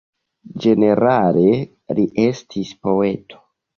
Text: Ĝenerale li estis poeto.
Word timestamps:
Ĝenerale 0.63 1.45
li 1.99 2.07
estis 2.27 2.73
poeto. 2.87 3.45